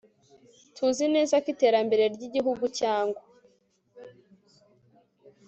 Tuzi 0.75 1.05
neza 1.15 1.33
ko 1.43 1.47
iterambere 1.53 2.03
ry 2.15 2.21
igihugu 2.27 2.65
cyangwa 2.79 3.21